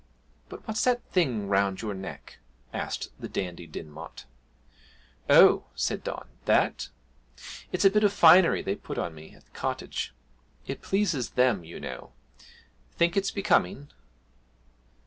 [0.49, 2.39] 'But what's that thing round your neck?'
[2.73, 4.25] asked the Dandie Dinmont.
[5.29, 6.89] 'Oh,' said Don, 'that?
[7.71, 10.15] It's a bit of finery they put on me at the cottage.
[10.65, 12.13] It pleases them, you know.
[12.93, 13.89] Think it's becoming?'